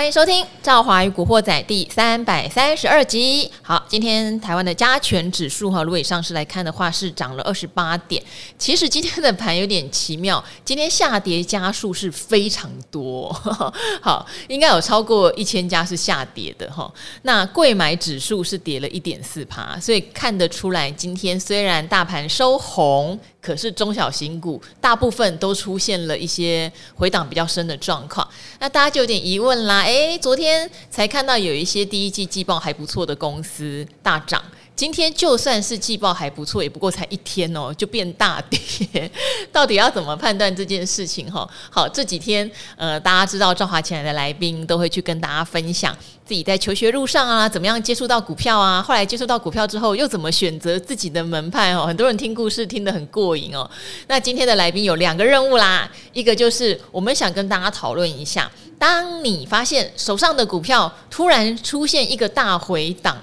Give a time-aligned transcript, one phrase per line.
[0.00, 3.50] 欢迎收听《赵华与古惑仔》第三百三十二集。
[3.60, 8.22] 好，今天台湾的加权指数哈，如果以上市来看的话，是涨了二十八点。
[8.56, 13.30] 其实今天的盘有点奇妙，今天下跌家数是非常多，
[14.00, 16.90] 好，应该有超过一千家是下跌的哈。
[17.20, 23.20] 那贵买指数是跌了一点四趴，所以看得出来，今天虽然大盘收红。
[23.40, 29.80] 可是中小型股大部分都出现了一些回档比较深的状况，那大家就有点疑问啦。
[29.82, 34.42] 诶，昨天才看到有一些第一季季报还不错的公司大涨。
[34.80, 39.10] 今天就算是季报还不错，也不过才一天哦，就变大跌。
[39.52, 41.30] 到底要怎么判断这件事情？
[41.30, 51.84] 哈，好，这几天呃，大家知道赵华前来的来宾都会去跟大家分享自己在求学路上啊，怎么样接触到股票啊，后来接触到股票之后又怎么选择自己的门派哦。
[51.86, 53.70] 很多人听故事听得很过瘾哦。
[54.06, 63.18] 那今天的来宾有两个任务啦，一个就是我们想跟大家讨论一下，当你发现手上的股票突然出现一个大回档。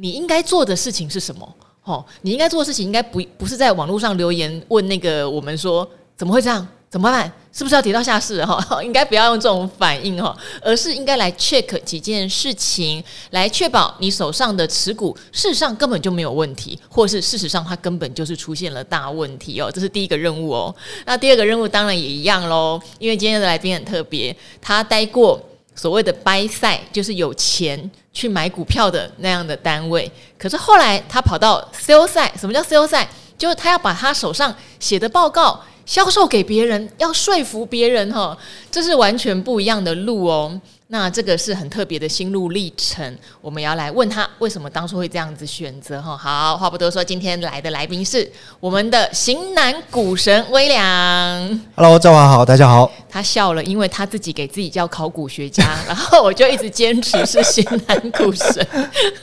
[0.00, 1.56] 你应该做的事情是什么？
[1.84, 6.66] 哦，你应该做的事情应该不不是在网络上留言问那个我们说怎么会这样？
[6.88, 7.30] 怎么办？
[7.52, 8.44] 是不是要跌到下市？
[8.44, 19.70] 哈， 应该不要用这种反应哈，而是应该来 check 几件事情，来确保你手上的持股事实上根本就没有问题，或是事实上它根本就是出现了大问题哦。
[19.70, 20.74] 这是第一个任务哦。
[21.06, 25.40] 那第二个任务当然也一样喽，因为今天的来宾很特别，他待过。
[25.80, 38.36] 所谓的 buy side 就是有钱去买股票的那样的单位，可是后来他跑到 sell 赛什么叫 sell 赛就是他要把他手上写的报告销售给别人，要说服别人哈，
[38.70, 40.60] 这是完全不一样的路哦。
[40.92, 46.16] 那这个是很特别的心路历程，我们要来问他为什么当初会这样子选择哈。
[46.16, 51.60] 好，话不多说，今天来的来宾是我们的型男股神威良。
[51.76, 52.90] Hello，赵华好，大家好。
[53.08, 58.66] 他笑了，因为他自己给自己叫考古学家，然后我就一直坚持是型男股神。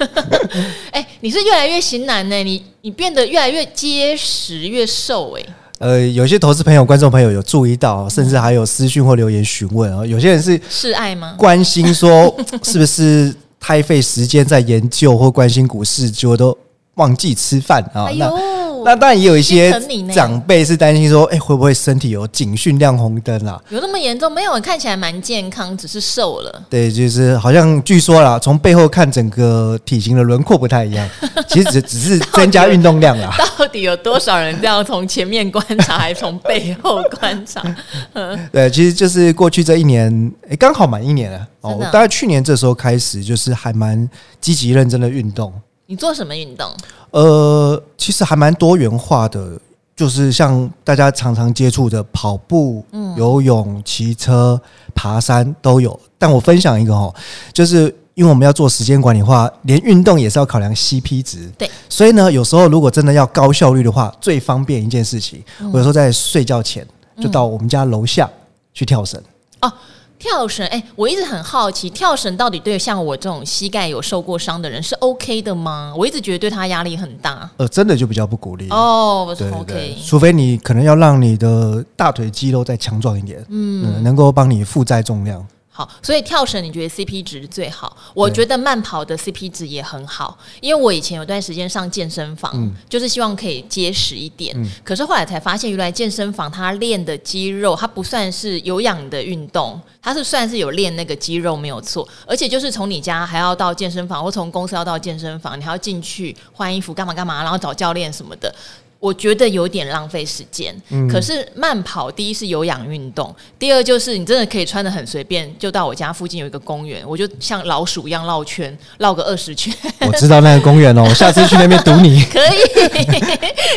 [0.91, 2.43] 哎、欸，你是越来越型男呢？
[2.45, 5.43] 你你变得越来越结实，越瘦哎。
[5.79, 10.05] 呃，有些投资朋友、观众朋友有注意到，甚至还有私讯或留言询问啊。
[10.05, 11.35] 有些人是是爱吗？
[11.37, 16.57] 关心说 是不是太费时间在研究或关心股市，结果都
[16.97, 18.05] 忘记吃饭啊？
[18.07, 18.39] 哎呦
[18.85, 19.73] 那当然也有一些
[20.13, 23.61] 长辈是担心说，哎、欸，会不会身体有警讯亮红灯啊？
[23.69, 24.31] 有那么严重？
[24.31, 26.63] 没有，看起来蛮健康，只是瘦了。
[26.69, 31.09] 对，就是好像据说啦，从背后看整个体型的轮廓不太一样。
[31.49, 33.35] 其实只只是增加运动量啦。
[33.57, 37.61] 到底有多少人这样从前面观察，还是从背后观察？
[38.53, 41.75] 对，其实就是过去这一年，哎，刚好满一年了哦。
[41.77, 44.07] 我大概去年这时候开始，就是还蛮
[44.39, 45.51] 积极认真的运动。
[45.87, 46.69] 你做什么运动？
[47.11, 49.57] 呃，其实还蛮多元化的，
[49.95, 54.61] 就是像大家常常接触的跑步、嗯、游泳、骑车、
[54.93, 55.97] 爬山都有。
[56.17, 57.13] 但我分享一个哦，
[57.53, 57.83] 就是
[58.15, 61.49] 因为我们要做时间管理的话，连运动也是要考量 CP 值。
[61.57, 66.85] 对，所以呢，有时候如果真的要高效率的话，最方便一件事情，我有时候在睡觉前
[67.21, 68.29] 就到我们家楼下
[68.73, 69.21] 去跳绳。
[69.61, 69.71] 哦。
[70.19, 75.93] 跳绳，哎、欸，我一直很好奇，跳绳到底对像我这种膝盖有受过伤的人是 OK 的吗？
[75.95, 77.49] 我一直觉得对他压力很大。
[77.57, 79.25] 呃，真的就比较不鼓励哦。
[79.27, 85.45] 我说 OK，除非你可能要让你的大腿肌肉再强壮一点，嗯，嗯能够帮你负载重量。
[85.77, 87.95] 好，所以跳绳你觉得 CP 值最好？
[88.15, 94.55] 我觉得慢跑的 CP 值也很好，因为我以前有段时间上健身房，嗯、就是希望可以结实一点。
[94.57, 102.07] 嗯、可是后来才发现，原来健身房它练的肌肉，它不算是有氧的运动，它是算是有练那个肌肉没有错。
[102.25, 108.51] 而且就是从你家还要到健身房，或从公司要到健身房，你还要进去换衣服干嘛干嘛，然后找教练什么的。
[108.99, 119.73] 我觉得有点浪费时间，嗯、可是慢跑第一是有氧运动，第二就是你真的可以穿的很随便，就到我家附近有一个公园，我就像老鼠一样绕圈，绕个二十圈。
[120.01, 122.21] 我知道那个公园哦， 我下次去那边堵你。
[122.33, 122.57] 可以，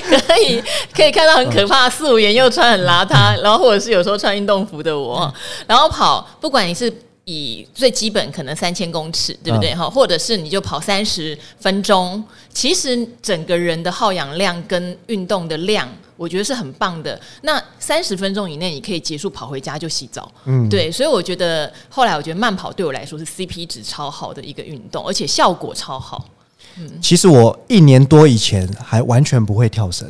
[0.09, 0.63] 可以，
[0.95, 5.33] 可以看到很可怕四五颜又穿很邋遢，然后或者是有时候穿运动服的我，
[5.67, 6.91] 然后跑，不管你是。
[7.25, 9.89] 以最基本可能三千公尺，对不对哈？
[9.89, 12.23] 或者是你就跑三十分钟，
[12.53, 17.21] 其实整个人的耗氧量跟运动的量，我觉得是很棒的。
[17.43, 20.91] 那三十分钟以内你可以结束，跑回家就洗澡，嗯，对。
[20.91, 26.29] 所以我觉得后来我觉得慢跑对我来说是 CP 值超好的一个运动，而且效果超好。
[26.77, 30.09] 嗯，其实我一年多以前还完全不会跳绳。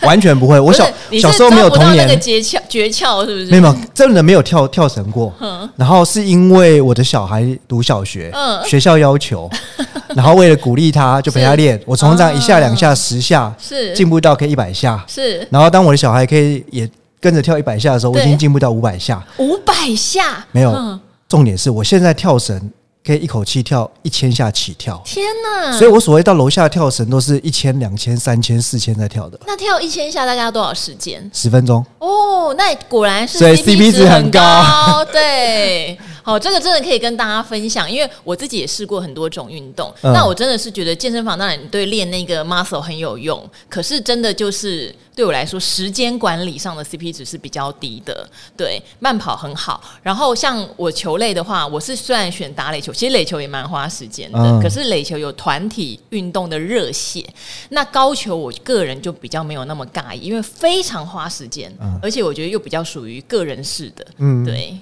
[0.06, 0.86] 完全不会，我小
[1.20, 2.06] 小时候没有童年。
[2.06, 3.46] 那个诀窍诀窍是不是？
[3.46, 5.32] 没有，真的没有跳跳绳过。
[5.76, 8.32] 然后是因为我的小孩读小学，
[8.66, 9.48] 学校要求，
[10.16, 11.80] 然后为了鼓励他，就陪他练。
[11.84, 15.46] 我从这样一下两下十下，是进步到可以一百下，是。
[15.50, 16.88] 然后当我的小孩可以也
[17.20, 19.22] 跟着跳一百下的时候，我已经进步到五百下。
[19.38, 20.44] 五百下？
[20.52, 20.98] 没有，
[21.28, 22.70] 重点是我现在跳绳。
[23.04, 25.72] 可以一口气跳一千下起跳，天哪！
[25.72, 29.40] 所以我所谓到楼下跳绳都是一千、两千、三千、四千在跳的。
[29.46, 31.30] 那跳一千下大概要多少时间？
[31.32, 31.84] 十分钟。
[31.98, 35.02] 哦，那果然是 CP 值很高。
[35.10, 35.98] 对，
[36.30, 39.92] 好，这个真的可以跟大家分享，因为我自己也试过很多种运动。
[40.02, 44.94] 嗯、那我真的是觉得健身房当然对练那个 muscle 很有用，可是真的就是。
[45.12, 48.26] 对我来说，时间管理上的 CP 值是比较低的。
[48.56, 49.82] 对，慢跑很好。
[50.02, 54.38] 然后像我球类的话，我是虽然选打垒球，其实垒球也蛮花时间的。
[54.38, 57.22] 嗯、可是垒球有团体运动的热血。
[57.68, 64.06] 那高球我个人就比较没有那么尬意，因为非常花时间，嗯、而且我觉得又比较属于个人式的。
[64.18, 64.74] 嗯，对。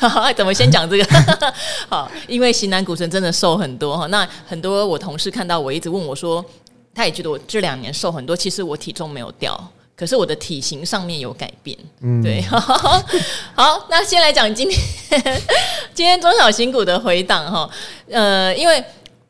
[0.36, 1.06] 怎么先讲这个？
[1.88, 4.06] 好，因为型男股神真的瘦很多哈。
[4.06, 6.44] 那很多我同事看到我一直问我说，
[6.94, 9.58] 他也觉得我这两年瘦很多，其实我体重没有掉。
[9.94, 12.40] 可是我的体型上面有改变，嗯，对，
[13.54, 14.80] 好，那先来讲今天
[15.94, 17.70] 今天中小型股的回档哈，
[18.10, 18.82] 呃，因为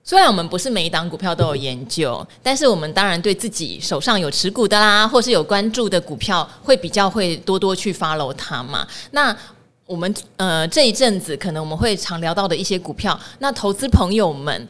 [0.02, 8.86] 虽然我们不是每一档股票都有研究，但是我们当然对自己手上有持股的啦，或是有关注的股票，会比较会多多去 follow 它嘛。
[9.10, 9.36] 那
[9.92, 14.68] 我们呃这一阵子可能我们会常聊到的一些股票，那投资朋友们。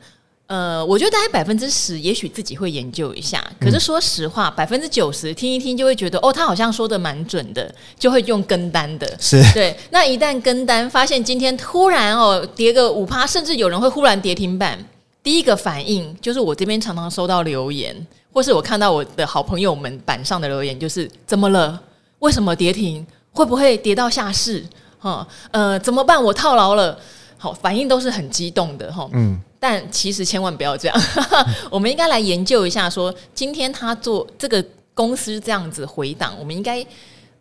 [0.49, 3.43] 呃，我觉得大概百分之十，也许自己会研究一下。
[3.59, 9.17] 可是说实话，百分之九十听一听就会觉得，哦，他好像说的蛮准的，就会用跟单的。
[9.19, 9.75] 是对。
[9.89, 14.79] 那一旦跟单，发现今天突然哦跌个五趴，甚至有人会忽然跌停板，
[15.23, 17.97] 第一个反应就是我这边常常收到留言，
[18.31, 21.81] 或是我看到我的好朋友们板上的留言，就是怎么了？
[22.19, 23.07] 为什么跌停？
[23.33, 24.63] 会不会跌到下市？
[25.03, 26.23] 哈，呃，怎么办？
[26.23, 26.97] 我套牢了。
[27.37, 29.09] 好，反应都是很激动的哈。
[29.13, 29.41] 嗯。
[29.59, 31.03] 但其实千万不要这样，
[31.71, 36.85] 我们应该来研究一下，说今天他做这个公司这样子回档，我们应该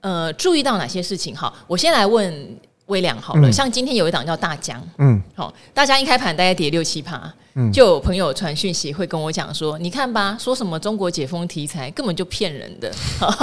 [0.02, 1.36] 呃注意到哪些事情？
[1.36, 3.50] 哈，我先来问微良好了。
[3.50, 12.92] 嗯、像今天有一档叫大疆，嗯，好，大家一开盘大概跌六七趴，嗯，就有朋友传讯息会跟我讲说，你看吧，说什么中国解封题材根本就骗人的。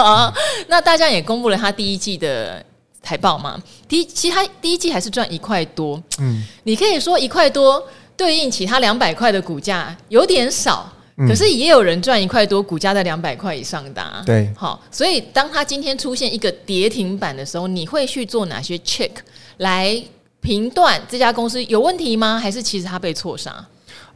[0.68, 2.64] 那大江也公布了他第一季的
[3.08, 3.58] 财报嘛，
[3.88, 7.82] 第一其实他第一季还是赚一块多，嗯，你可以说一块多。
[8.19, 10.93] 对应其他两百块的股价有点少，
[11.28, 14.02] 可是也有人赚一块多，股价在两百块以上的。
[14.26, 19.12] 对，好，所以当它今天出现一个跌停板的时候，你会去做哪些 check
[19.58, 20.02] 来
[20.40, 22.40] 评断这家公司有问题吗？
[22.43, 23.64] 还是其实它被错杀？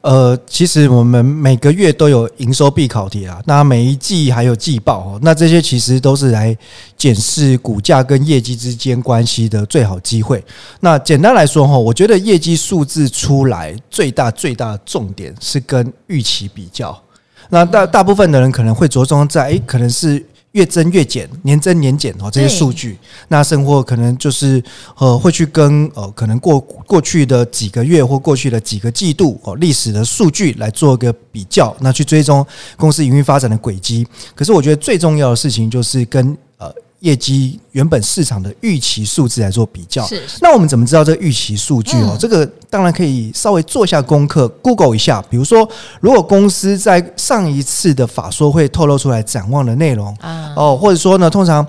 [0.02, 6.56] 呃，其实我们每个月都有营收必考题啊，那每一季还有季报哦，那这些其实都是来
[6.96, 10.44] 检视股价跟业绩之间关系的最好机会。
[10.80, 17.00] 那简单来说哈，我觉得业绩数字出来最大最大的重点是跟预期比较。
[17.48, 20.24] 那大大部分的人可能会着重在，诶，可能是。
[20.52, 24.62] 月增月减，年增年减哦，这些数据，那甚或可能就是
[24.98, 32.46] 呃，会去跟呃，可能过过去的几个月或过去的几个季度哦，历史的数据来做一个比较，那去追踪
[32.76, 34.06] 公司营运发展的轨迹。
[34.34, 36.51] 可是我觉得最重要的事情就是跟呃。
[37.02, 40.22] 业绩原本市场的预期数字来做比较，是。
[40.40, 42.10] 那我们怎么知道这个预期数据哦？
[42.12, 45.20] 嗯、这个当然可以稍微做一下功课，Google 一下。
[45.28, 45.68] 比如说，
[46.00, 51.66] 如果公司在上一次的法说会透露出来展望的内容啊，哦，或者说呢，通常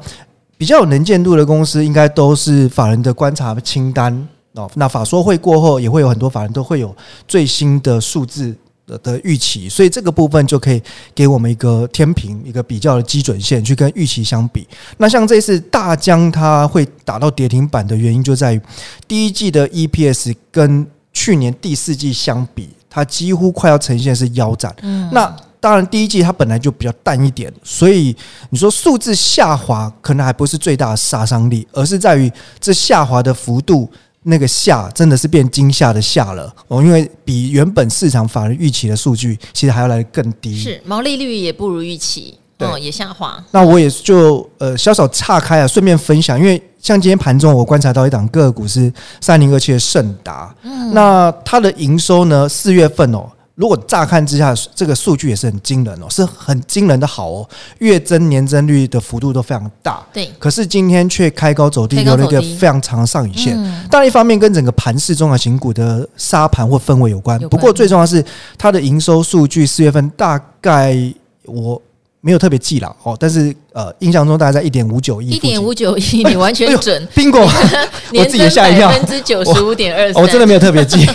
[0.56, 4.70] 比较有能见度的公司，应该都是法人的观察清单哦。
[4.76, 6.96] 那法说会过后，也会有很多法人都会有
[7.28, 8.56] 最新的数字。
[8.94, 10.82] 的的预期，所以这个部分就可以
[11.16, 14.68] 给我们一个天平，一个比较的基准线，去跟预期相比。
[14.98, 18.62] 那像这次大江它会打到跌停板的原因，就在于
[19.08, 24.74] 第一季的 EPS 跟去年第四季相比，它几乎快要呈现是腰斩。
[24.82, 28.16] 嗯，那当然第一季它本来就比较淡一点，所以
[28.50, 33.90] 你说数字下滑可能还不是最大的杀伤力，而是在于这下滑的幅度。
[34.24, 40.58] 那个下真的是变惊吓的下了哦，因为比原本市场法人预期的数据，其实还要来得更低。
[40.58, 43.44] 是毛利率也不如预期，对、哦，也下滑。
[43.52, 53.30] 那我也就呃，稍稍岔开啊，顺便分享，因为像今天盘中我观察到一档个股是三零二七的盛达，嗯，那它的营收呢，四月份哦。
[53.56, 60.04] 如果乍看之下，这个数据也是很惊人哦，是很惊人的好哦，月增年增率的幅度都非常大。
[60.12, 63.56] 对，可是今天却开高走低，有了一个非常长的上影线。
[63.92, 67.40] 当然，一方面跟整个盘市中小型股的沙盘或氛围有关。
[67.50, 68.26] 不过最重要的是
[68.58, 70.98] 它的营收数据，四月份大概
[71.46, 71.82] 我。
[72.26, 75.28] 没有特别记了哦，但是呃，印象中大概在一点五九亿。
[75.28, 77.06] 一点五九亿，你完全准。
[77.14, 78.88] 宾果，我自己也吓一跳。
[78.88, 81.06] 百分之九十五点二，我真的没有特别记。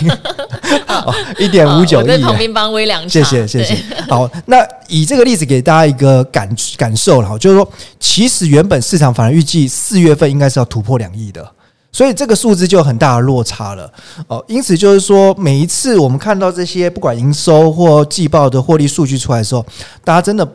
[1.39, 2.21] 一点五九亿。
[2.21, 3.09] 旁边帮微良。
[3.09, 3.75] 谢谢谢谢。
[4.07, 6.47] 好，那以这个例子给大家一个感
[6.77, 7.67] 感受了，就是说，
[7.99, 11.43] 其实原本市场反而预计四月份应该是要突破两亿的，
[11.91, 13.91] 所以这个数字就有很大的落差了
[14.27, 14.45] 哦。
[14.47, 19.65] 因此就是说，每一次我们看到这些不管营收或季报的获利数据出来的时候，
[20.03, 20.47] 大家真的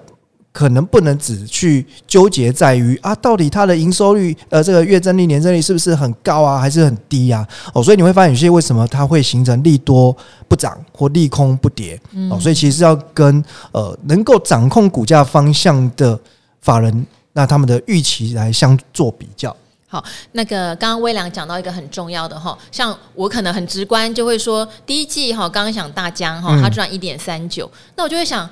[0.54, 7.44] 可能不能只去纠结在于啊，到底它的营收率呃，这个月增率、年增率是不是很高啊，还是很低啊？
[7.72, 16.16] 哦，所以你会发现有些为什么它会形成利多不涨或利空不跌哦，所以其实要跟呃能够掌控股价方向的
[16.60, 19.54] 法人，那他们的预期来相做比较。
[19.88, 28.48] 好，那个刚刚微良讲到一个很重要的哈，像我可能很直观就会说，第一季哈，刚刚讲大疆哈，它赚一点三九，那我就会想，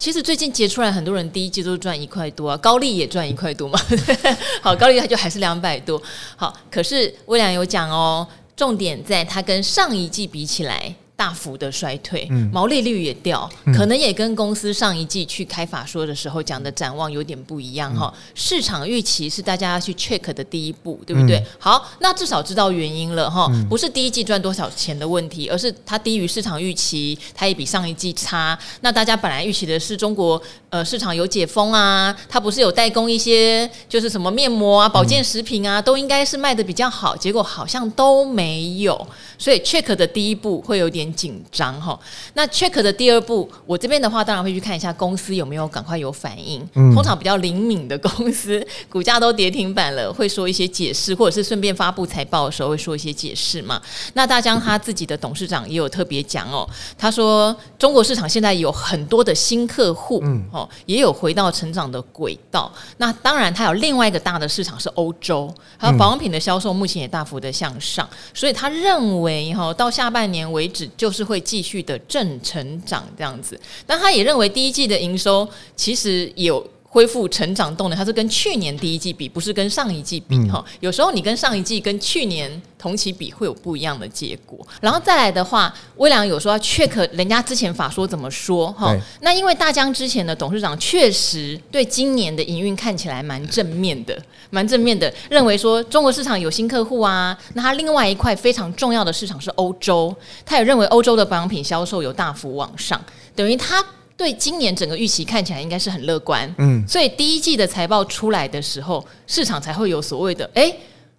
[0.00, 3.78] 其实最近结出来很多人第一季都赚一块多啊，高利也赚一块多嘛，
[4.62, 6.02] 好，高利它就还是两百多，
[6.36, 8.26] 好，可是威良有讲哦，
[8.56, 10.94] 重点在它跟上一季比起来。
[11.20, 18.10] 大幅的衰退，毛利率也掉，可能也跟公司上一季去开法说的时候讲的展望有点不一样哈。
[18.34, 21.44] 市场预期是大家要去 check 的第一步，对不对？
[21.58, 28.58] 好，那至少知道原因了哈，不是第一季赚多少钱的问题，而是它低于市场预期，它也比上一季差。
[28.80, 39.06] 那大家本来预期的是中国呃市场有解封啊，它不是有代工一些就是什么面膜啊、保健食品啊，都应该是卖的比较好，结果好像都没有。
[39.36, 41.98] 所以 check 的第一步会有点紧张哈，
[42.34, 46.66] 那 check 的第二步，我这边的话当然会去看一下公司有没有赶快有反应。
[46.94, 53.80] 通常比较灵敏的公司， 股价都跌停板了，会说一些解释，或者是顺便发布财报的时候会说一些解释嘛。
[54.14, 62.72] 那大疆他自己的董事长也有特别讲哦，他说中国市场现在有很多的新客户，哦，也有回到成长的轨道。
[62.98, 69.30] 那当然，他有另外一个大的市场是欧洲，还有保养品的销售目前也大幅的向上，所以他认为。
[69.50, 76.62] 哈，到下半年为止就是会继续的正成长这样子，那他也认为第一季的营收其实有
[76.92, 80.62] 恢复成长动能，它是跟去年第一季比，不是跟上一季比哈。
[80.66, 84.58] 嗯、有时候你跟上一季跟去年同期比会有不一样的结果。
[84.80, 88.92] 然后再来的话，微良有说要 check 人家之前法说怎么说哈？
[89.20, 94.20] 那因为大疆之前的董事长确实对今年的营运看起来蛮正面的，
[94.50, 97.38] 蛮正面的，认为说中国市场有新客户啊。
[97.54, 100.12] 那他另外一块非常重要的市场是欧洲，
[100.44, 103.00] 他也认为欧洲的保养品销售有大幅往上，
[103.36, 103.80] 等于他。
[104.20, 110.70] 对今年整个预期看起来应该是很乐观，嗯，所以第一季的财报出来的时候，市场才会有所谓的，哎，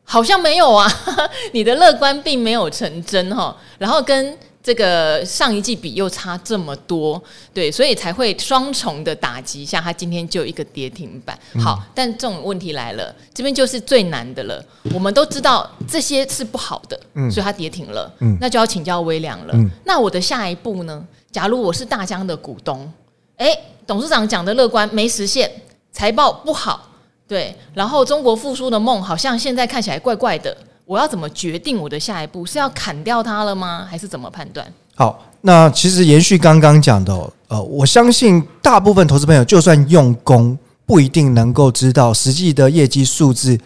[0.03, 0.88] 好像没有啊，
[1.51, 7.20] 你的乐观并没有成真哈，然后跟这个上一季比又差这么多，
[7.51, 11.36] 对，所以才会双重的打击下，它今天就一个跌停板。
[11.60, 14.63] 好，但这种问题来了，这边就是最难的了。
[14.93, 19.55] 我们都知道这些是不好的，嗯所以它跌停了，嗯那就要请教微良了。
[19.84, 21.03] 那我的下一步呢？
[21.31, 22.91] 假如我是大疆的股东，
[23.38, 23.57] 诶，
[23.88, 25.50] 董事长讲的乐观没实现，
[25.91, 26.89] 财报不好，
[27.27, 32.45] 对，然后中国复苏的梦好像现在看起来怪怪的，我要怎么决定我的下一步？
[32.45, 33.88] 是要砍掉它了吗？
[33.89, 34.67] 还是怎么判断？
[34.95, 37.13] 好，那其实延续刚刚讲的，
[37.47, 43.57] 呃，我相信大部分投资朋友就算用功，不一定能够知道实际的业绩数字。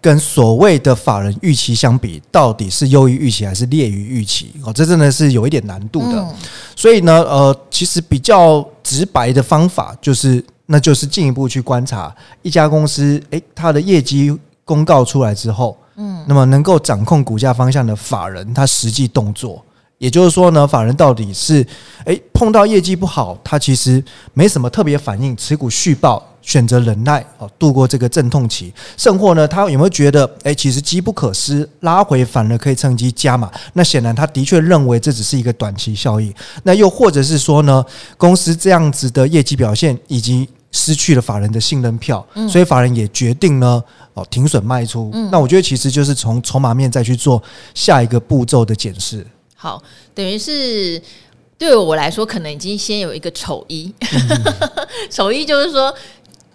[0.00, 4.52] 跟所谓的法人预期相比，到底是优于预期还是劣于预期？
[4.64, 6.18] 哦，这真的是有一点难度的。
[6.18, 6.34] 嗯、
[6.74, 19.62] 所以呢，呃，其实比较直白的方法就是，那就是进一步去观察一家公司，诶，它的业绩公告出来之后，嗯，那么能够掌控股价方向的法人，他实际动作。
[20.00, 21.64] 也就是说呢，法人到底是
[22.06, 24.02] 诶碰到业绩不好，他其实
[24.32, 28.72] 没什么特别反应，持股续报，选择忍耐哦，度过这个阵痛期。
[28.96, 33.50] 甚或呢，他有没有觉得诶其实机不可失，拉回反而可以趁机加码？
[33.74, 36.32] 那显然他的确认为这只是一个短期效应。
[36.62, 37.84] 那又或者是说呢，
[38.16, 45.10] 公司这样子的业绩表现已经失去了法人的信任票，所以法人也决定呢哦停损卖出。
[45.30, 47.42] 那我觉得其实就是从筹码面再去做
[47.74, 49.26] 下一个步骤的检视。
[49.62, 49.82] 好，
[50.14, 50.98] 等于是
[51.58, 53.92] 对我来说，可能已经先有一个丑一，
[55.10, 55.94] 丑一就是说，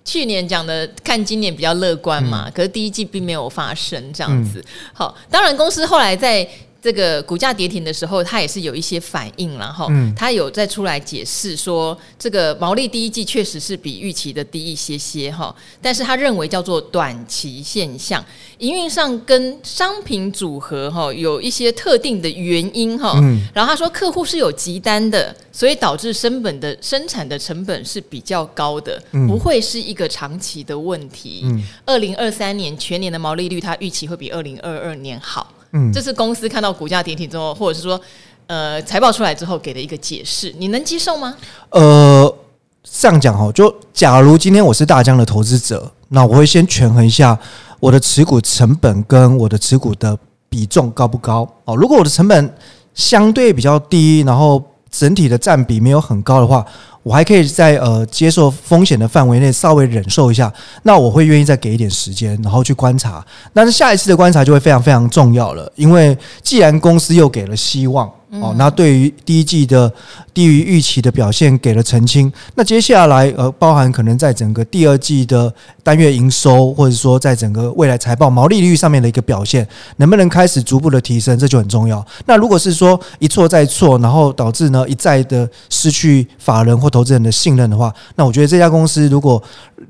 [0.03, 4.65] 去年讲的看今年比较乐观嘛，可是第一季并没有发生这样子。
[4.91, 6.47] 好，当然公司后来在。
[6.85, 18.23] 这个股价跌停的时候，它也是有一些反应，然后它有再出来解释说，这个毛利第一季确实是比预期的低一些些哈，但是他认为叫做短期现象，
[18.59, 23.19] 营运上跟商品组合哈有一些特定的原因哈，
[23.51, 31.47] 然后他说客户是有急单的，所以导致生本的生产的成本是比较高的，不会是一个长期的问题。
[31.83, 35.51] 二零二三年全年的毛利率，他预期会比二零二二年好。
[35.75, 37.99] 嗯，这是公司看到股价跌停之后，或者是说，
[38.47, 41.35] 呃，财报出来之后给的一个解释，你能接受吗？
[41.71, 42.33] 呃，
[42.81, 47.37] 这样讲哦，就假如今天我是大疆的投资者，那我会先权衡一下
[47.81, 50.17] 我的持股成本跟我的持股的
[50.47, 51.75] 比重高不高哦。
[51.75, 52.55] 如果我的成本
[52.93, 56.65] 相对比较低，然后整体的占比没有很高的话，
[57.05, 63.23] 我还可以在呃接受风险的范围内稍微忍受一下，那我会愿意再给一点时间，然后去观察。
[63.53, 68.11] 但是下一次的观察就会非常非常重要了，因为既然公司又给了希望。
[68.31, 69.91] 哦，那对于第一季的
[70.33, 75.53] 低于预期的表现给了澄清，那接下来呃，包含可能在整个第二季的
[75.83, 79.65] 单月营收，或者说在整个未来财报毛利率上面的一个表现，
[79.97, 82.05] 能不能开始逐步的提升，这就很重要。
[82.25, 89.41] 那如果是说一错再错，然后导致呢一再的失去法人或投资人的信任的话，那我觉得这家公司如果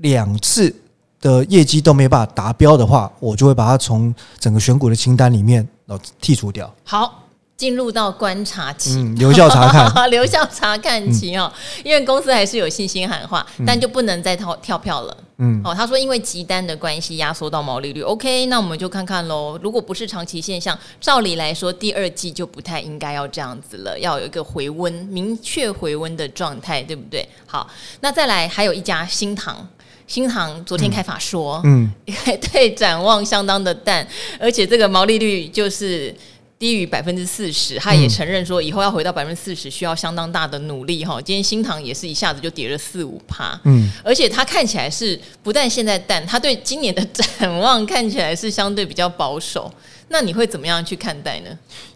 [0.02, 0.72] 两次
[1.20, 6.72] 的业绩都没办法达标的话，我就会把它从整个选股的清单里面呃剔除掉。
[6.84, 7.25] 好。
[7.58, 15.18] 进入到观察期，嗯，留校查看， 留校察看期哦，嗯、因为公司还是有信心喊话，但就不能再跳跳票了。
[15.38, 19.58] 嗯，哦，他说因为集单的关系压缩到毛利率，OK，那我们就看看喽。
[19.64, 27.26] 如果不是长期现象，照理来说第二季就不太应该要这样子了，要有一个回温，明确回温的状态，对不对？
[27.46, 27.70] 好，
[28.02, 29.66] 那再来还有一家新唐，
[30.08, 31.90] 新唐昨天开法说，嗯，
[32.52, 34.06] 对，展望相当的淡，
[34.40, 36.14] 而且这个毛利率就是。
[36.58, 41.20] 低于百分之四十，他也承认说以后要回到百分之四十需要相当大的努力哈。
[41.22, 49.72] 今天新塘也是一下子就跌了四五趴，嗯，而且他看起来是不但现在淡，他对今年的展望看起来是相对比较保守。
[50.08, 51.50] 那你会怎么样去看待呢？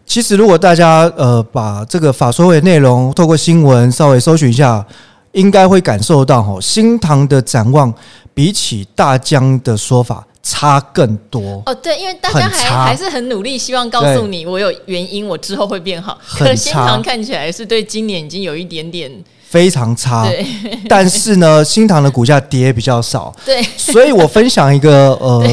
[0.05, 4.85] 其实如果大家呃把这个法说会内容透过新闻稍微搜寻一下，
[5.31, 7.93] 应该会感受到哈，新塘的展望
[8.33, 10.25] 比起大江的说法。
[10.41, 16.17] 差更多哦，对，因为大家还还是很努力，希望告诉你我有原因，我之后会变好。
[16.37, 19.11] 可是新塘看起来是对今年已经有一点点
[19.47, 20.25] 非常差。
[20.25, 20.45] 对，
[20.87, 23.33] 但是呢，新塘的股价跌比较少。
[23.45, 25.43] 对，所以我分享一个 呃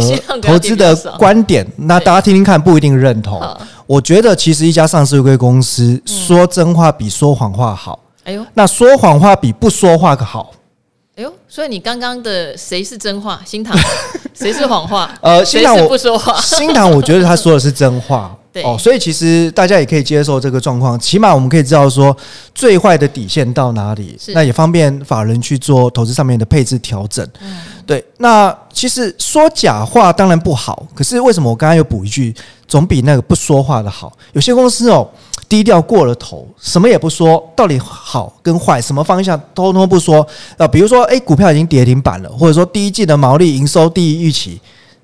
[0.41, 3.43] 投资的观点，那大家听听看，不一定认同。
[3.87, 7.99] 我觉得其实一家上市柜公司说真话比说谎话好。
[8.25, 10.53] 哎呦，那说谎话比不说话可好。
[11.17, 13.41] 哎呦，所以你刚刚的谁是真话？
[13.47, 13.75] 新唐，
[14.39, 15.11] 谁是谎话？
[15.23, 16.39] 呃，新唐我不说话。
[16.45, 18.37] 新唐我觉得他说的是真话。
[18.53, 22.15] 对哦，所以其实大家也可以接受这个状况，起码我们可以知道说
[22.55, 27.27] 最坏的底线到哪里，那也方便法人去做投资上面的配置调整。
[27.41, 28.05] 嗯，对。
[28.19, 32.35] 那其实说假话当然不好，可是为什么我刚刚又补一句，
[32.69, 34.13] 总比那个不说话的好？
[34.35, 35.09] 有些公司哦。
[35.49, 40.67] 低调过了头，什么也不说，到底好跟坏，什么方向通通不说呃？
[40.69, 44.61] 比如说，诶，股票已经跌停板了，或者说第一季的毛利营收低于预期，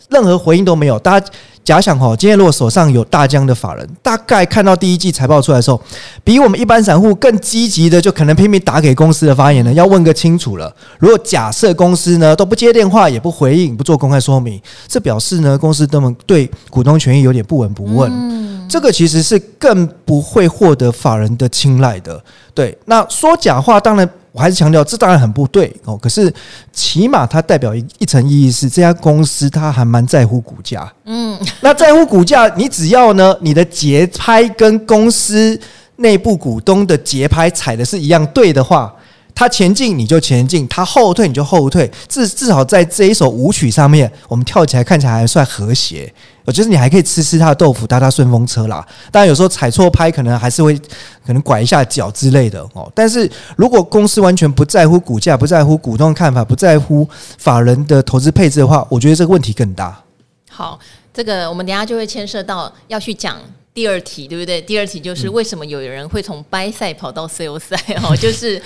[0.09, 1.27] 任何回应都没有，大家。
[1.65, 5.81] 假想哈，今天如果手上有大疆的法人，大概看到第一季财报出来的时候，
[6.25, 10.75] 比我们一般散户更积极的，就可能拼命打给公司的发言人，要问个清楚了。
[10.99, 18.11] 如果假设公司呢都不接电话，也不回应，不做公开说明，这表示呢公司根本对股东权益有点不闻不问。
[18.13, 22.23] 嗯，这个其实是更不会获得法人的青睐的。
[22.53, 24.11] 对，那说假话，当然。
[24.33, 25.97] 我还是强调，这当然很不对哦。
[25.97, 26.33] 可是，
[26.73, 30.91] 起码它代表一一层意义是，这家公司它还蛮在乎股价。
[31.05, 35.61] 嗯，那在乎股价，你只要呢，你的节拍跟公司
[35.97, 38.93] 内部股东的节拍踩的是一样对的话。
[39.35, 46.13] 他前进你就前进，他后退你就后退，至至少在这一首舞曲上面，我们跳起来看起来还算和谐。
[46.45, 48.87] 我觉得你还可以吃吃他的豆腐，搭搭顺风车啦。
[49.11, 50.77] 当然有时候踩错拍，可能还是会
[51.25, 52.91] 可能拐一下脚之类的哦。
[52.95, 60.03] 但是如果公司完全不在乎股价，不在乎股东看法，不在乎法人的投资配置的话，我觉得这个问题更大。
[60.51, 60.79] 好，
[61.15, 63.39] 这个我们等下就会牵涉到要去讲。
[63.75, 64.61] 第二题对不对？
[64.61, 68.61] 第二题就是为什么有人会从 buy side 跑到 sell side 哦，就是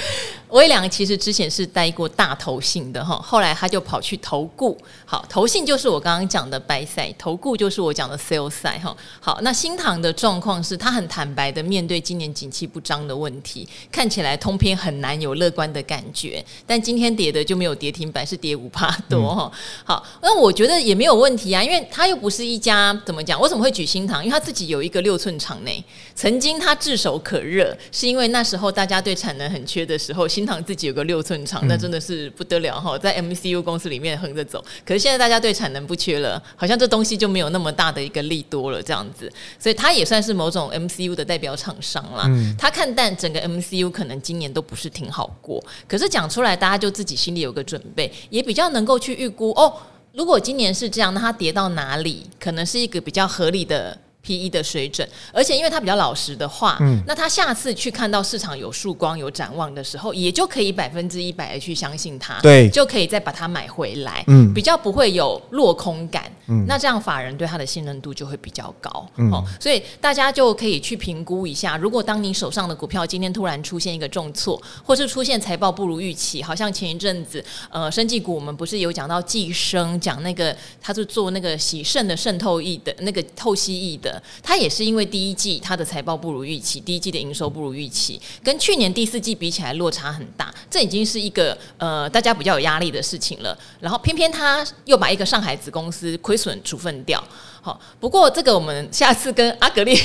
[0.51, 4.77] 威良其实之前是待过大投信的哈，后来他就跑去投顾。
[5.07, 8.95] 好，投信就是我刚刚讲的 buy side，投顾就是我讲的 sell side 哈。
[9.21, 19.51] 好，那新塘的状况是他很坦白的面对今年景气不彰的问题，看起来通篇很难有乐观的感觉，但今天跌的就没有跌停板，是跌五趴多哈。
[19.85, 23.41] 好，那我觉得也没有问题啊，因为他又不是一家怎么讲？
[23.41, 24.23] 我怎么会举新塘？
[24.23, 24.97] 因为他自己有一个。
[25.07, 25.85] 六寸场内，
[26.17, 34.65] 曾经他炙手可热，是因为那时候大家对产能很缺的时候，新唐自己有个六寸厂，那真的是不得了哈，在 MCU 公司里面横着走。
[34.85, 42.31] 可是现在大家对产能不缺了，好像这东西就没有那么大的一个利多了，这样子，所以他也算是某种 MCU 的代表厂商啦。
[42.57, 49.73] 他看淡整个 MCU 可能今年都不是挺好过，可是讲出来大家就自己心里有个准备，也比较能够去预估哦。
[50.13, 53.99] 如果今年是这样，那它跌到哪里，可能是一个比较合理的。
[54.27, 84.16] P/E 的水准，而且因为他比较老实的话，嗯，那他下次去看到市场有曙光、有展望的时候，也就可以百分之一百的去相信他，对，就可以再把它买回来，嗯，比较不会有落空感，嗯，那这样法人对他的信任度就会比较高，嗯，哦，所以大家就可以去评估一下，如果当你手上的股票今天突然出现一个重挫，或是出现财报不如预期，好像前一阵子，呃，生技股我们不是有讲到寄生，讲那个他是做那个洗肾的渗透液的那个透析液的。
[84.43, 93.57] 它也是因为第一季它的财报不如预期，第一季的营收不如预期，跟去年第四季比起来落差很大，这已经是一个呃大家比较有压力的事情了。
[93.81, 97.23] 然后偏偏他又把一个上海子公司亏损处分掉。
[97.61, 99.97] 好，不过这个我们下次跟阿格力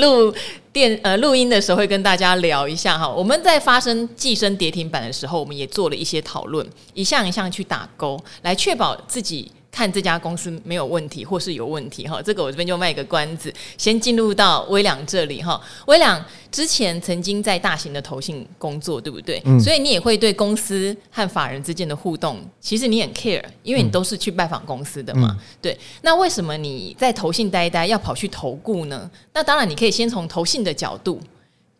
[0.00, 0.34] 录
[0.72, 3.06] 电呃录音的时候会跟大家聊一下哈。
[3.06, 9.52] 我们在发生寄生跌停板的时候，我们也做了一些讨论，一项一项去打勾，来确保自己。
[9.70, 15.60] 看这家公司没有问题，或是有问题哈，这个我这边就卖个关子，先进入到威良这里哈。
[15.86, 19.40] 威良之前曾经在大型的投信工作，对不对？
[19.44, 19.58] 嗯。
[19.60, 25.36] 所以你也会对公司和法人之间的互动，其实你很 care，因为你都是去拜访公司的嘛。
[25.38, 25.44] 嗯。
[25.62, 25.78] 对。
[26.02, 29.08] 那为什么你在投信待一待，要跑去投顾呢？
[29.32, 31.20] 那当然，你可以先从投信的角度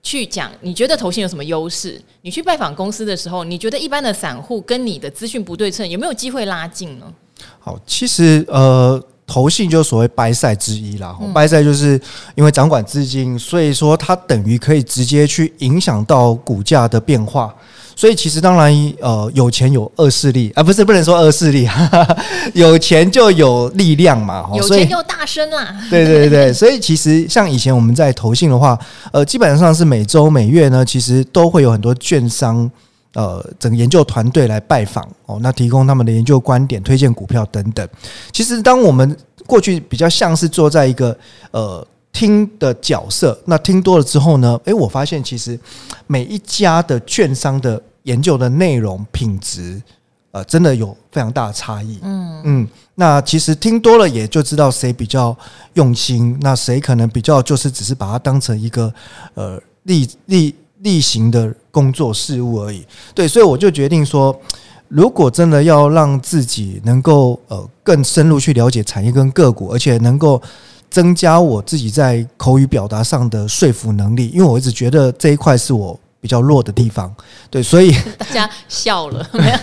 [0.02, 2.00] 去讲，你觉得投信有什么优势？
[2.22, 7.12] 你去拜访公司的时候，你觉得一般的散户跟你的资讯不对称，有没有机会拉近呢？
[7.58, 11.16] 好，其实呃，投信就是所谓掰赛之一啦。
[11.34, 12.00] 掰赛就是
[12.34, 17.54] 因为掌管资金，所以说它等于可以直接去影响到股价的变化。
[17.96, 22.16] 所以其实当然呃，有钱有恶势力啊，不是不能说恶势力，哈哈，
[22.54, 24.48] 有钱就有力量嘛。
[24.54, 25.76] 有钱就大声啦。
[25.90, 28.78] 对对对对，所以其实像以前我们在投信的话，
[29.12, 32.70] 呃，基本上是每周每月呢，其实都会有很多券商。
[33.14, 37.88] 呃，整个研究团队来拜访哦，那提供他们的研究观点、推荐股票等等。
[38.32, 41.16] 其实，当我们过去比较像是坐在一个
[41.50, 45.58] 呃听的角色，那听多了之后呢，诶，我发现其实
[46.06, 49.82] 每一家的券商的研究的内容品质，
[50.30, 51.98] 呃，真的有非常大的差异。
[52.02, 55.36] 嗯嗯，那其实听多了也就知道谁比较
[55.74, 58.94] 用心，那谁可能比较就是只是把它当成一个
[59.34, 60.54] 呃例例。
[60.82, 64.34] 例行的工作事务而已，对，所以我就决定说，
[64.88, 70.40] 如果真的要让自己能够呃更深入去了解产业跟个股，而且能够
[70.90, 77.14] 增加我自己在口语表达上的说服能力，因为我一直觉得这一块是我比较弱的地方，
[77.50, 79.58] 对，所以大家笑了 没有？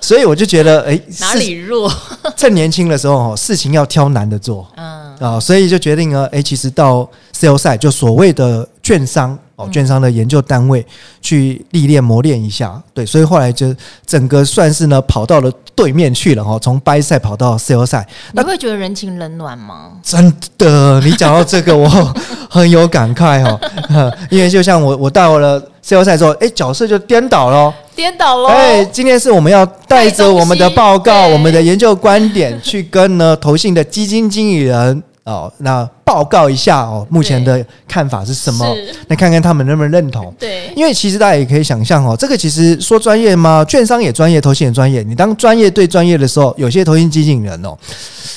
[0.00, 1.92] 所以我就觉得，哎，哪里弱？
[2.36, 9.68] 趁年轻的时候，事情要挑难的做，嗯啊，所以就决定了，哎，其实到 sell side 就所谓的券商哦。
[9.72, 10.84] 券商的研究单位
[11.20, 13.74] 去历练磨练一下，对，所以后来就
[14.06, 18.04] 整个算是呢跑到了对面去了哈，从 buy side 跑到 sell side。
[18.32, 19.92] 你会觉得人情冷暖吗？
[20.02, 21.88] 真的，你讲到这个我
[22.50, 23.58] 很有感慨哈，
[24.30, 28.48] 因为就像我我到了 sell side 之后，哎，角色就颠倒了，颠倒了。
[28.48, 35.02] 哎，今天是我们要带着我们的报告、我们的研究观点去跟呢投信的基金经理人。
[35.24, 38.66] 哦，那报告一下哦，目前的看法是什么？
[39.06, 40.34] 那看看他们能不能认同。
[40.38, 43.64] 对，因为其实大家也可以想象哦，这个其实说专业吗？
[43.68, 45.02] 券商也专业，投信也专业。
[45.02, 47.76] 你当专业对专业的时候，有些投信经纪人哦，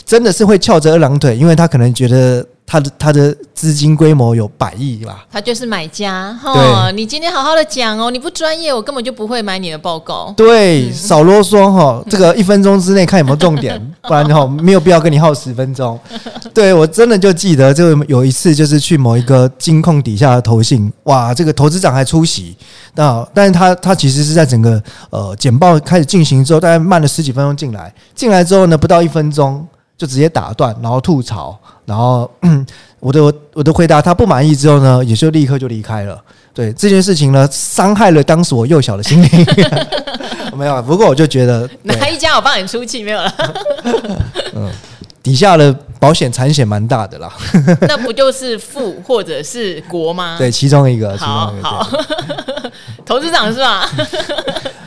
[0.06, 2.46] 真的是会翘着二郎腿，因为他可能觉得。
[2.68, 5.26] 他的他的资金规模有百亿吧？
[5.32, 6.90] 他就是买家哈。
[6.92, 10.34] 你今天好好的讲哦，你不专业，我根本就不会买你的报告。
[10.36, 12.04] 对，少啰嗦哈。
[12.10, 16.00] 这个一分钟之内看有没有重点， 不然哈没有必要跟你耗十分钟。
[16.54, 22.56] 对，我真的就记得，就有一次就是去某一个金控底下的投信，哇，这个投资长还出席。
[22.96, 27.94] 那但是他他其实是在整个呃简报开始进行之后，大概慢了十几分钟进来。
[28.16, 29.66] 进来之后呢，不到一分钟
[29.98, 31.58] 就直接打断，然后吐槽。
[31.86, 32.30] 然后，
[33.00, 36.22] 我的我的回答他不满意之后呢，也就立刻就离开了。
[36.54, 39.30] 对这件事情呢，伤害了当时我幼小的心灵。
[40.56, 43.34] 没有，不过我就觉得哪一家我帮你出气没有了。
[44.56, 44.72] 嗯，
[45.22, 47.32] 底下的保险产险蛮大的啦。
[47.82, 50.36] 那不就是富或者是国吗？
[50.38, 51.18] 对，其中一个。
[51.18, 51.90] 好好，
[53.06, 53.90] 投资长是吧？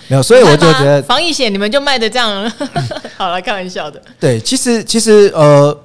[0.08, 2.50] 没有，所以我就觉得防疫险你们就卖的这样。
[3.16, 4.00] 好了，开玩笑的。
[4.18, 5.76] 对，其实其实呃。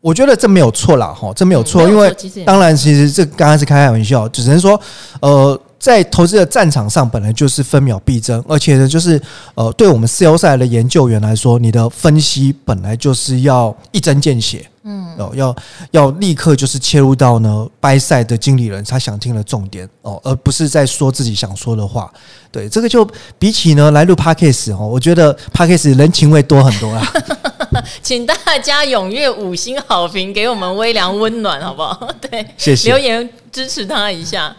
[0.00, 2.08] 我觉得这没有错啦，哈，这没有错，因为
[2.46, 4.80] 当然，其实这刚刚是开玩笑，只能说，
[5.20, 9.20] 呃，在投资的战场上本来就是分秒必争，而且呢，就是
[9.54, 15.54] 呃，对我们 sell side 的研究员来说，你的分析本来就是要一针见血，嗯，哦，要
[15.92, 22.12] 要立刻就是切入到呢 buy side 的经理人他想听的重点哦，而不是在说自己想说的话。
[22.50, 27.12] 对，这个就比起呢来录 podcast 哦，我觉得 podcast 人情味多很多啦。
[28.02, 32.10] 请大家踊跃五星好评给我们微凉温暖，好不好？
[32.28, 34.56] 对，谢谢留言支持他一下。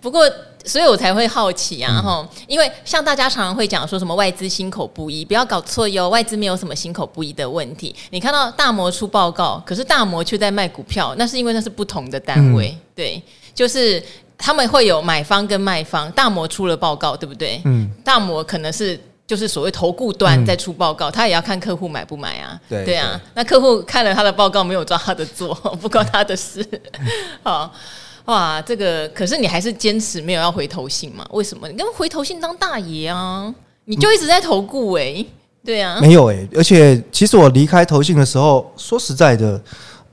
[0.00, 0.22] 不过。
[0.64, 7.94] 所以我才会好奇啊，哈、嗯，因为像大家常常会讲说什么外资心口不一，不要搞错哟，外资没有什么心口不一的问题。
[8.10, 13.22] 你看到大摩出报告，可是大摩却在卖股票，那是因为那是不同的单位，嗯、对，
[13.54, 14.02] 就是
[14.38, 17.60] 他们会有买方跟卖方，大摩出了报告，对不对？
[17.64, 26.64] 嗯，大摩可能是就是所谓投顾端在出报告，他也要看客户买不买啊，对对啊，那客户看了他的报告没有抓他的做， 不关他的事，
[27.42, 27.72] 好。
[28.26, 31.26] 哇，这个可是你还是坚持没有要回投信嘛？
[31.32, 31.68] 为什么？
[31.68, 33.52] 你跟回头信当大爷啊？
[33.84, 35.26] 你就一直在投顾哎、欸，
[35.64, 39.60] 对啊，没有哎、欸，而且其实我离开投信的时候，说实在的，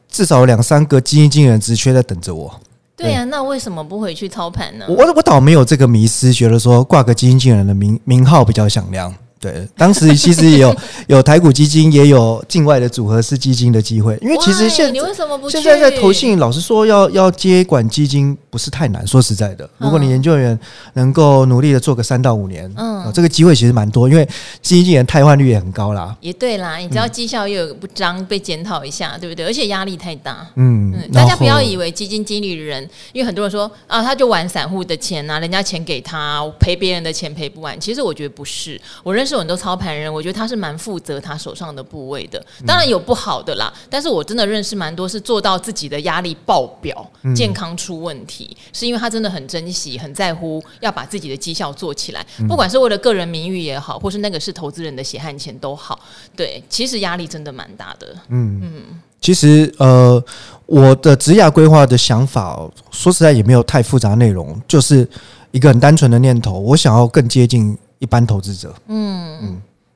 [0.09, 2.59] 至少两三个基金经理人职缺在等着我。
[2.97, 4.85] 对啊，那为什么不回去操盘呢？
[4.89, 9.13] 我我倒没有这个迷失，觉得说挂个基金经理人的名名号比较响亮。
[9.39, 10.75] 对，当时其实也有
[11.07, 14.17] 有台股基金，也有境外的组合式基金的机会。
[14.21, 19.05] 因为其实现你为什么不现在在投信，老实说要要接管基金不是太难。
[19.07, 20.57] 说实在的，如果你研究员
[20.93, 24.23] 能够努力的做个三到五年，嗯，这个机会其实蛮多，因为
[24.61, 26.15] 基金经理汰换率也很高啦。
[26.21, 29.45] 也对啦，你知道绩效又有不彰，被检讨一下，对不对？
[29.45, 30.47] 而且压力太大。
[30.55, 37.79] 嗯，嗯大家不要以为基金经理人，因为很多人说啊，他就玩散户的钱啊，人家钱给他赔别人的钱赔不完。
[37.79, 39.39] 其实我觉得不是，我认识。
[39.39, 42.45] 很多操盘人，我觉得他是蛮负责他手上的部位的。
[42.67, 48.38] 当然有不好的啦，但是我真的认识蛮多是做到自己的压力爆表，健康出问题，
[48.73, 52.25] 是因为他真的很珍惜、很在乎，要把自己的绩效做起来。
[52.47, 55.99] 不管是为了个人名誉也好，或是那个是投资人的血汗钱都好，
[56.35, 58.15] 对，其实压力真的蛮大的。
[58.27, 60.23] 嗯嗯，其实呃，
[60.65, 65.07] 我的职业规划的想法，说实在也没有太复杂内容，就是
[65.51, 67.77] 一个很单纯的念头，我想要更接近。
[68.01, 69.47] 一般投资者，嗯嗯，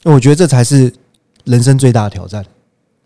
[0.03, 0.93] 因为我觉得这才是
[1.45, 2.45] 人生最大的挑战。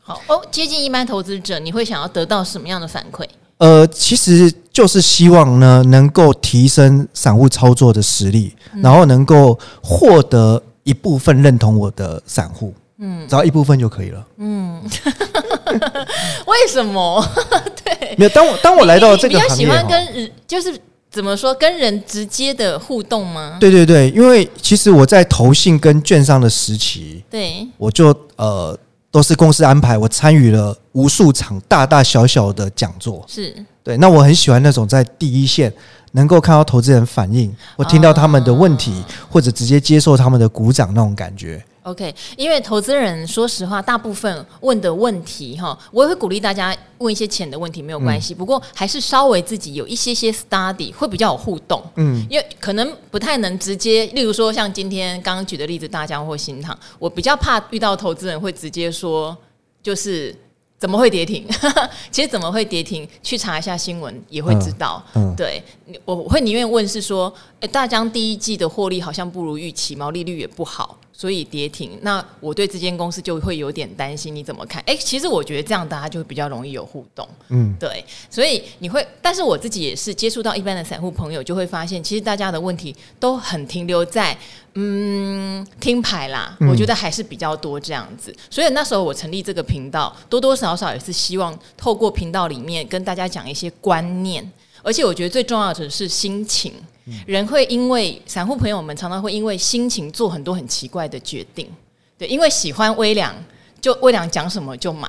[0.02, 3.24] 好哦，接近一般投资者，你会想要得到什么样的反馈？
[3.58, 14.26] 呃，其实就是希望呢，能够提升散户操作的实力，嗯、然后能够获得一部分认同我的散户，嗯，只要一部分就可以了。
[14.38, 14.82] 嗯，
[16.46, 17.26] 为什么？
[17.84, 18.30] 对，没有。
[18.30, 20.80] 当我当我来到这个行业，比较喜欢跟就是。
[21.10, 21.54] 怎么说？
[21.56, 23.58] 跟人直接的互动吗？
[23.60, 28.78] 对对对，因为其实我在投信跟券商的时期，对，我就呃
[29.10, 33.98] 都是公司安排，我参与了无数场大大小小的讲座，是对。
[33.98, 35.72] 那我很喜欢那种在第一线
[36.12, 41.64] 能够看到投资人反应，我听到他们的问题，啊、或者直接接受他们的鼓掌那种感觉。
[41.88, 48.34] OK，因为投资人说实话，大部分问的问题哈，我也会鼓励大家问一些浅的问题，没有关系。
[48.34, 51.82] 不过还是稍微自己有一些些 study，会比较有互动。
[51.96, 59.36] 嗯，因为可能不太能直接，例如说像今天刚刚举的例子，大江或新塘，我比较怕遇到投资人会直接说，
[59.82, 60.36] 就是。
[60.80, 61.44] 怎么会跌停？
[62.12, 63.10] 其实怎么会跌停？
[63.24, 65.04] 去查一下新闻也会知道。
[65.16, 65.64] 嗯，嗯对，
[66.06, 71.98] 我会宁愿问是说，诶，大江第一季的获利好像不如预期，毛利率也不好，所以跌停。
[72.04, 74.80] 那我对这间公司就会有点担心，你怎么看？
[74.86, 77.28] 诶，其实我觉得这样大家就会比较容易有互动。
[77.50, 84.38] 嗯，对，所以你会，但是我自己也是接触到一般的散户朋友，就会发现，其实大家的问题都很停留在。
[84.80, 94.48] 嗯，听牌啦，我觉得还是比较多这样子，嗯、所以那时候我成立这个频道，多多少少也是希望透过频道里面跟大家讲一些观念，
[94.84, 96.74] 而且我觉得最重要的是心情，
[97.06, 101.70] 嗯、人会因为散户朋友们常常会因为心情做很多很奇怪的决定，
[102.18, 103.34] 对，因为喜欢微良，
[103.82, 105.08] 就微良讲什么就买。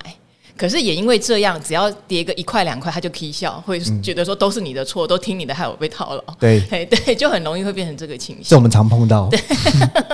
[0.56, 6.34] 可是也因为这样，只要跌个一块两块，他就起笑，会觉得说都是你的错，嗯、都听你的，害我被套牢。
[6.40, 8.42] 对， 对，就很容易会变成这个情绪。
[8.42, 9.28] 这我们常碰到。
[9.28, 9.40] 对，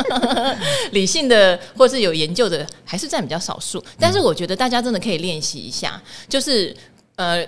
[0.92, 3.82] 理性的或是有研究的，还是占比较少数。
[3.98, 6.76] 但是我觉得大家真的可以练习一下，就是
[7.16, 7.42] 呃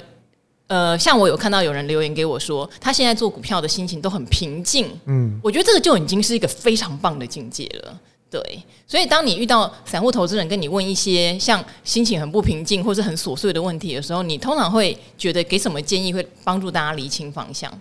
[0.68, 4.88] 呃，像我有看到有人留言给我说，他现在做股票的心情都很平静。
[5.04, 7.98] 嗯，我觉得这个就已经是一个非常棒的境界了。
[8.28, 8.42] 对，
[8.88, 17.72] 所以当你遇到散户投资人跟你问一些像心情很不平静或是很琐碎的问题的时候，你通常会觉得给什么建议会帮助大家理清方向？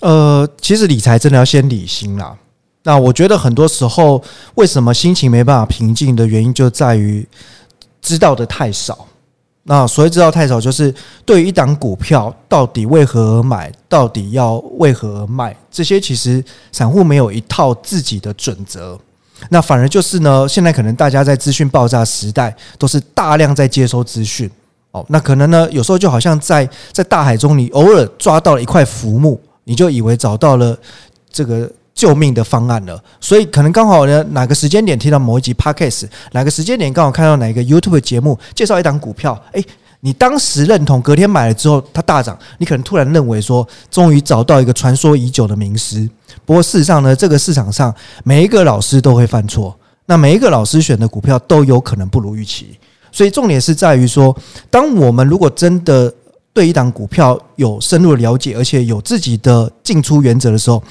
[0.00, 2.36] 呃，其实理财真的要先理心啦。
[2.82, 4.22] 那我觉得很多时候
[4.54, 7.26] 为什么心情没办法平静的原因，就在于
[8.02, 9.06] 知道的太少。
[9.64, 10.92] 那所谓知道太少，就是
[11.24, 16.42] 对于一档股票到底为何而买，到底要为何而卖，这些其实
[16.72, 18.98] 散户没有一套自己的准则。
[19.48, 24.50] 那反而就是呢，现在可能大家在资讯爆炸时代，都是大量在接收资讯
[24.92, 25.04] 哦。
[25.08, 30.76] 那可能呢，有时候就好像在在大海中，你偶尔抓到了一块浮木，你就以为找到了
[31.30, 32.98] 这个救命的方案了。
[33.20, 39.62] 所以可能刚好呢，哪个时间点听到某一集 Podcast，哪个时间点刚好看到哪一个 YouTube 节目介绍一档股票，诶，
[40.00, 46.08] 你当时认同，隔天买了之后它大涨，你可能突然认为说，终于找到一个传说已久的名师。
[46.46, 52.78] 不过事实上呢，这个市场上每一个老师都会犯错，那每一个老师选的股票都有可能不如预期，
[53.12, 54.34] 所以重点是在于说，
[54.70, 56.10] 当我们如果真的
[56.54, 60.82] 对一档股票有深入的了解，而且有自己的进出原则的时候，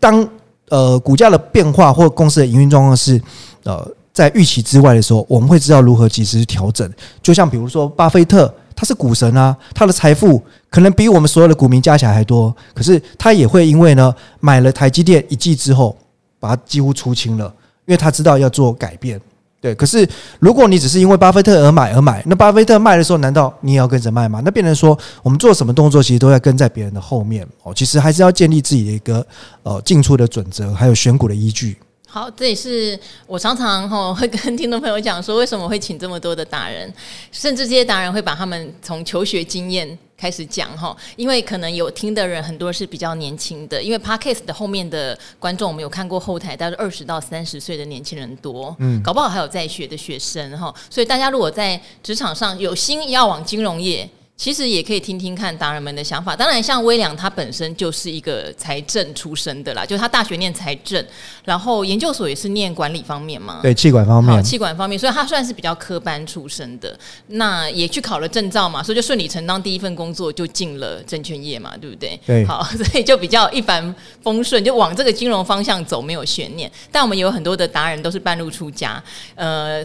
[0.00, 0.28] 当
[0.68, 3.20] 呃股价的变化或公司的营运状况是
[3.64, 6.90] 呃在预期之外的时候，我们会知道如何及时调整。
[7.22, 8.52] 就像比如说巴菲特。
[8.78, 12.54] 他是股神啊，他的财富可能比我们所有的股民加起来还多。
[12.74, 15.96] 可是他也会因为呢，买了台积电一季之后，
[16.38, 17.46] 把它几乎出清了，
[17.86, 19.18] 因为他知道要做改变。
[19.66, 24.40] 对，可是如果你只是因为巴菲特而买而买，那巴菲特卖的时候，难道你也要跟着卖吗？
[24.44, 27.74] 那变成说，我们做什么动作，其实都要跟在别人的后面哦。
[27.74, 29.26] 其实还是要建立自己的一个
[29.64, 31.76] 呃进出的准则，还有选股的依据。
[32.08, 36.90] 好，这也是我常常哈会跟听众朋友讲说，为什么会请这么多的达人，
[37.30, 54.08] 甚至这些达人会把他们从求学经验开始讲哈，因为可能有听的人很多是比较年轻的，因为 Podcast 的后面的观众，我们有看过后台，大概二十到三十岁的年轻人多，嗯，搞不好还有在学的学生哈，所以大家如果在职场上有心要往金融业。
[54.36, 56.36] 其实也可以听听看达人们的想法。
[56.36, 61.02] 当然，像威良他本身就是一个财政出身的啦，就他大学念财政，
[61.44, 63.60] 然后研究所也是念管理方面嘛。
[63.62, 64.42] 对，气管方面。
[64.42, 66.96] 气管方面，所以他算是比较科班出身的。
[67.28, 72.20] 那也去考了证照嘛，所以就顺理成章第一份工作就进了证券业嘛，对不对？
[72.26, 72.44] 对。
[72.44, 76.70] 好， 所以就比较一帆风顺，就往这个金融方向走，没有悬念。
[76.92, 79.02] 但我们有很多的达人都是半路出家，
[79.34, 79.82] 呃。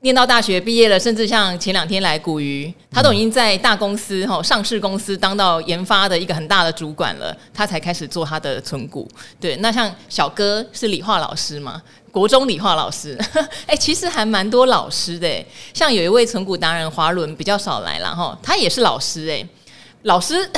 [0.00, 9.08] 念到大学毕业了，甚至像前两天来古鱼，他都已经在大公司哈上市公司当到研发的一个很大的主管了，他才开始做他的存股。
[9.40, 11.82] 对，那像小哥是理化老师嘛，
[12.12, 13.18] 国中理化 老师，
[13.66, 19.44] 哎，其实还蛮多老师的，像有一位存股达人华伦比较少来了哈，他也是老师哎，
[20.02, 20.48] 老师。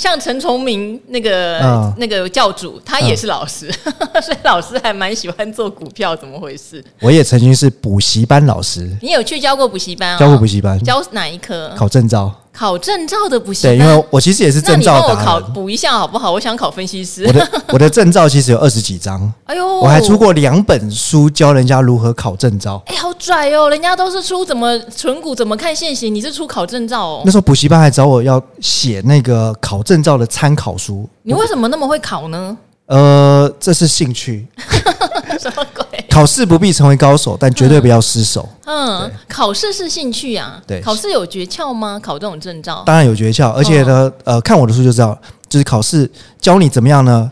[0.00, 6.82] 像陈崇明那个、嗯、那个教主，他也是老师，嗯、 所以老师还蛮喜欢做股票，怎么回事？
[7.02, 10.18] 我也曾经是补习班老师，你有去教过补习班啊？
[10.18, 11.70] 教过补习班，教哪一科？
[11.76, 12.34] 考证照。
[12.52, 15.14] 考证照的补习班，对，因为我其实也是证照的。
[15.14, 16.32] 我考补一下好不好？
[16.32, 17.24] 我想考分析师。
[17.26, 19.32] 我的我的证照其实有二十几张。
[19.44, 22.82] 哎呦，我还出过两本书教人家如何考证照。
[22.86, 23.70] 哎，好拽哦！
[23.70, 27.22] 人家都是出怎么存股、怎么看现行，你是出考证照哦。
[27.24, 31.08] 那时候补习班还找我要写那个考证照的参考书。
[31.22, 32.56] 你为什么那么会考呢？
[32.86, 34.46] 呃，这是兴趣。
[35.38, 35.84] 什么鬼？
[36.20, 38.46] 考试不必成为高手，但绝对不要失手。
[38.66, 40.60] 嗯，对考试是兴趣啊。
[40.66, 41.98] 对，考试有诀窍吗？
[41.98, 42.82] 考这种证照？
[42.84, 47.30] 当然有诀窍，而且呢，哦、呃，看我的书就知道，就是考试教你怎么样呢？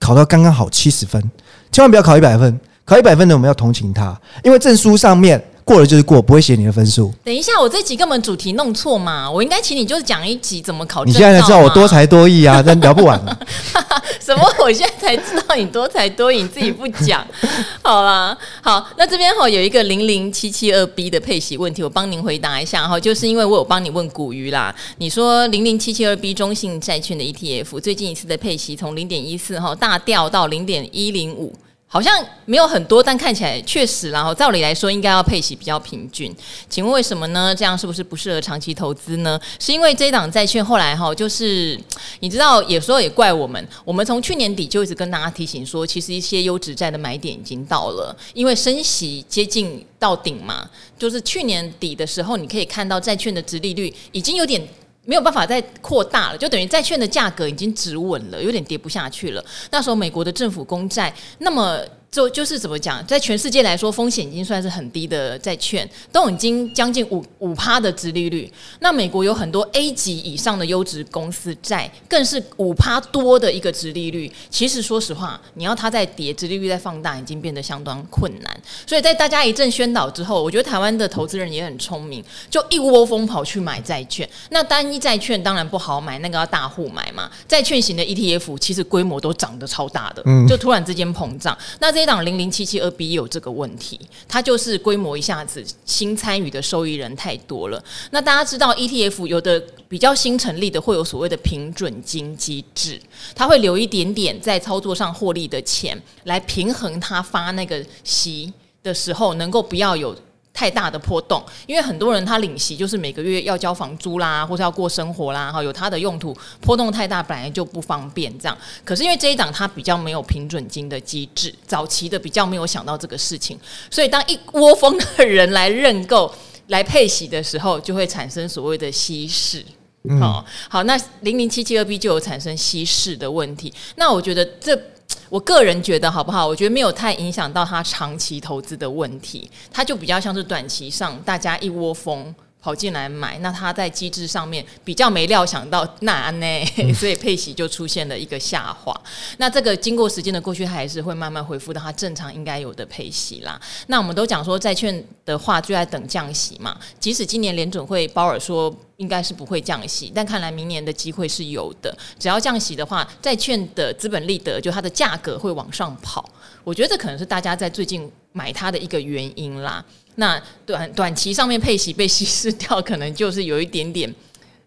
[0.00, 1.22] 考到刚刚好七十分，
[1.70, 2.58] 千万不要考一百分。
[2.84, 5.40] 考一百分的，我们要同情他，因为证书上面。
[5.66, 7.10] 过了就是过，不会写你的分数。
[7.24, 9.30] 等一下，我这集根本主题弄错嘛？
[9.30, 11.02] 我应该请你就是讲一集怎么考。
[11.06, 13.18] 你现在才知道我多才多艺啊，但聊不完。
[14.24, 14.42] 什么？
[14.60, 17.26] 我现在才知道你多才多艺，你自己不讲。
[17.82, 24.74] 好啦，好，那这边哈有一个零零七七二 B 的配息问题，我帮您回答一下哈，就是因为我有帮你问股鱼啦。
[24.96, 31.54] 你说零零七七二 B 中信债券的 ETF 最近一次的配息从零点一四哈大掉到零点一零五。
[31.94, 32.12] 好像
[32.44, 36.34] 没有很多，但看起来确实，然后照理来说应该要配息比较平均。
[36.68, 37.54] 请问为什么呢？
[37.54, 39.40] 这样是不是不适合长期投资呢？
[39.60, 41.80] 是因为这一档债券后来哈，就是
[42.18, 43.64] 你知道，有时候也怪我们。
[43.84, 50.68] 我们从去年底就一直跟大家提醒说，其实一些优质债的买点已经到了，因为升息接近到顶嘛。
[50.98, 54.60] 就是去年底的时候，你可以看到债券的殖利率已经有点。
[55.04, 59.44] 没有办法再扩大了，就等于债券的价格已经止稳了，有点跌不下去了。
[59.70, 61.80] 那时候美国的政府公债，那么。
[62.14, 68.48] 就就是怎么讲，在全世界来说，风险已经算是很低的债券，都已经将近五五趴的殖利率。
[68.78, 74.30] 那美国有很多 A 级以上的优质公司债，更是五趴多的一个殖利率。
[74.48, 78.60] 其实说实话，你要它再跌，殖利率再放大，已经变得相当困难。
[78.86, 84.28] 所以在大家一阵宣导之后，我觉得台湾的投资人也很聪明，就一窝蜂跑去买债券。
[84.50, 87.28] 那单一债券当然不好买，那个要大户买嘛。
[87.48, 91.58] 债券型的 ETF 其实规模都涨得超大的，就突然之间膨胀。
[91.80, 93.98] 那这这档零零七七二 B 有这个问题，
[94.28, 97.82] 它就是规模一下子新参与的受益人太多了。
[98.10, 103.00] 那大家知道 ETF 有的比较新成立的会有所谓的平准金机制，
[103.34, 108.52] 它会留一点点在操作上获利的钱来平衡它发那个息
[108.82, 110.14] 的时候，能够不要有。
[110.54, 118.56] 太大的波动，因为很多人他领息就是每个月要交房租啦，或者要过生活啦，哈，有他的用途，波动太大本来就不方便这样。
[118.84, 123.58] 可是因为这一档它比较没有平准金的机制，早期的比较没有想到这个事情，
[123.90, 126.32] 所以当一窝蜂的人来认购
[126.68, 129.64] 来配息的时候，就会产生所谓的稀释。
[130.04, 133.74] 嗯、好，好，那零零七七二 B 就有产生稀释的问题。
[133.96, 134.80] 那我觉得这。
[135.28, 136.46] 我个人觉得好不好？
[136.46, 142.34] 我觉得没有太影响到他长期投资的问题，他就比较像是短期上大家一窝蜂
[142.64, 146.64] 跑进来买，那他在机制上面比较没料想到那呢，
[146.96, 148.98] 所以配息就出现了一个下滑。
[149.36, 153.60] 那这个经过时间的过去，它还是会慢慢恢复到它正常应该有的配息啦。
[153.88, 161.94] 那我们都讲说债券的话就在等降息嘛，即使今年联准会鲍尔说应该是不会降息，但看来明年的机会是有的。
[162.18, 166.26] 只要降息的话，债券的资本利得就它的价格会往上跑。
[166.62, 169.84] 我觉得这可能是大家在最近买它的一个原因啦。
[170.16, 174.12] 那短短期上面配息被稀释掉，可能就是有一点点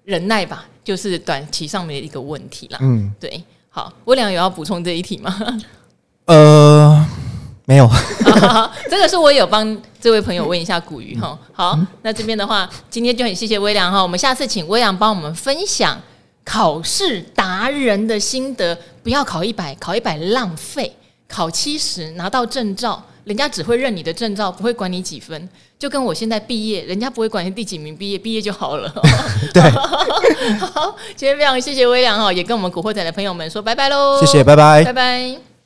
[0.03, 2.77] 忍耐吧，就是短期上面的一个问题啦。
[2.81, 3.43] 嗯，对。
[3.69, 5.59] 好，威廉有要补充这一题吗？
[6.25, 7.05] 呃，
[7.65, 7.87] 没有。
[8.89, 11.37] 这个是我有帮这位朋友问一下古鱼哈。
[11.53, 14.01] 好，那这边的话，今天就很谢谢威廉哈。
[14.01, 16.01] 我们下次请威廉帮我们分享
[16.43, 20.95] 考试达人的心得，不要考一百，考一百浪费，
[21.27, 23.03] 考七十拿到证照。
[23.27, 28.89] 人家只会认你的证照，不会管你几分，就跟我现在毕业，人家不会管你第几名毕业，毕业就好了。
[29.53, 29.61] 对，
[30.59, 35.56] 好，今天非常谢谢微良哈，也跟我们古惑仔的朋友们说拜拜喽，谢谢，拜拜，拜拜。